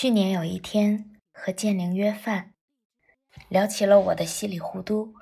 [0.00, 2.54] 去年有一天和建宁约饭，
[3.48, 5.16] 聊起了我的稀里糊涂。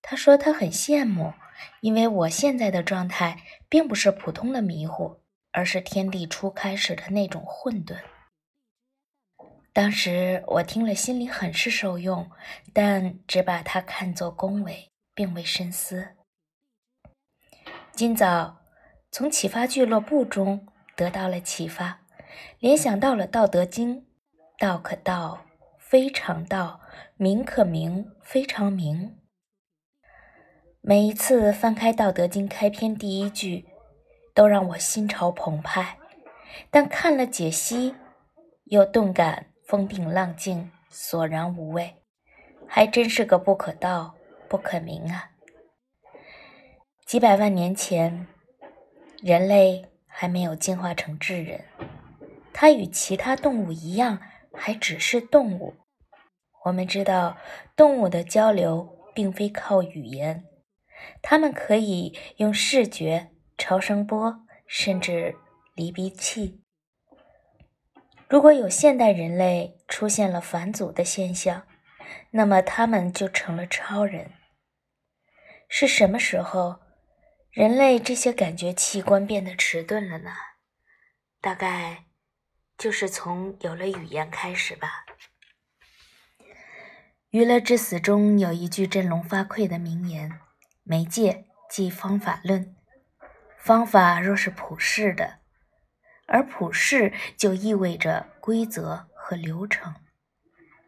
[0.00, 1.34] 他说他很羡慕，
[1.82, 7.98] 因为我现在的状态并不是普通的迷糊，而是天地初开时的那种混沌。
[9.74, 12.30] 当时我听了，心里很是受用，
[12.72, 16.16] 但只把它看作恭维，并未深思。
[17.92, 18.62] 今早
[19.10, 22.00] 从启发俱乐部中得到了启发，
[22.58, 23.96] 联想到了《道德经》
[24.62, 25.40] ：“道可道，
[25.76, 26.78] 非常道；
[27.16, 29.18] 名可名，非常名。”
[30.80, 33.66] 每一次翻开《道德经》开篇第一句，
[34.32, 35.98] 都让我心潮澎湃，
[36.70, 37.96] 但看了解析，
[38.66, 39.46] 又顿感。
[39.64, 41.94] 风平浪静，索然无味，
[42.68, 44.14] 还真是个不可道、
[44.46, 45.30] 不可名啊！
[47.06, 48.26] 几百万年前，
[49.22, 51.64] 人类还没有进化成智人，
[52.52, 54.20] 它与其他动物一样，
[54.54, 55.74] 还只是动物。
[56.64, 57.38] 我们知道，
[57.74, 60.44] 动物的交流并非靠语言，
[61.20, 65.36] 它们可以用视觉、超声波，甚至
[65.74, 66.62] 离鼻器。
[68.28, 71.66] 如果有现代人类出现了返祖的现象，
[72.30, 74.32] 那么他们就成了超人。
[75.68, 76.80] 是什么时候，
[77.50, 80.30] 人类这些感觉器官变得迟钝了呢？
[81.40, 82.04] 大概
[82.76, 85.04] 就是从有了语言开始吧。
[87.30, 90.40] 《娱乐至死》中有一句振聋发聩的名言
[90.84, 92.76] ：“媒介即方法论，
[93.58, 95.38] 方法若是普世的。”
[96.28, 99.94] 而普世就意味着规则和流程，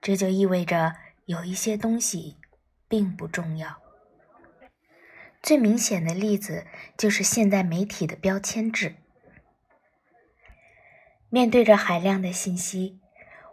[0.00, 2.38] 这就意味着有一些东西
[2.88, 3.82] 并不重要。
[5.42, 8.96] 最明显的例子就是现代媒体的标签制。
[11.34, 13.00] 面对着海量的信息，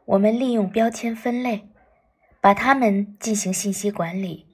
[0.05, 1.67] 我们利用标签分类，
[2.39, 4.45] 把它们进行信息管理。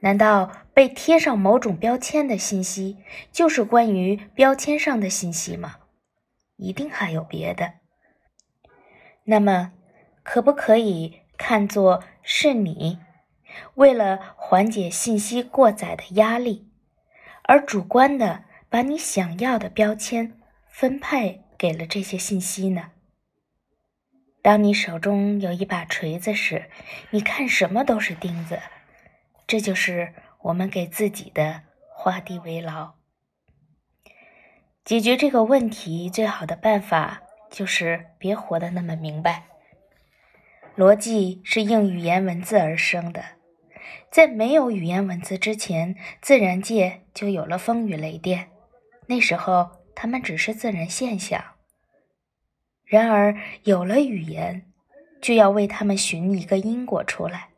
[0.00, 2.98] 难道被贴上某种标签的信息
[3.30, 5.76] 就是关于标签上的信息吗？
[6.56, 7.74] 一定还有别的，
[9.22, 9.70] 那么
[10.24, 12.98] 可不可以看作是你
[13.74, 16.68] 为了缓解信息过载的压力，
[17.44, 20.36] 而主观的把你想要的标签
[20.68, 22.90] 分配给了这些信息呢？
[24.42, 26.68] 当你手中有一把锤子时，
[27.10, 28.58] 你看什么都是钉子，
[29.46, 31.62] 这就是我们给自己的
[31.94, 32.94] 画地为牢。
[34.84, 39.44] 解决这个问题最好的办法就是别活得那么明白。
[40.76, 43.22] 逻辑是应语言文字而生的，
[44.10, 48.48] 在没有语言文字之前，自然界就有了风雨雷电，
[49.06, 51.51] 那时候它们只是自然现象。
[52.92, 54.66] 然而有了语言，
[55.22, 57.48] 就要为他们寻一个因果出来，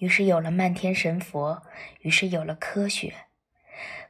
[0.00, 1.62] 于是有了漫天神佛，
[2.00, 3.14] 于是有了科学。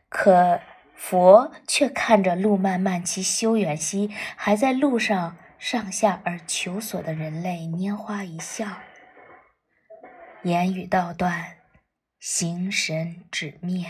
[0.08, 0.60] 可。
[0.98, 8.66] 佛却看着路漫漫其修远兮，还在路上上下而求索的人类拈花一笑，
[10.42, 11.58] 言语道断，
[12.18, 13.84] 形神止灭。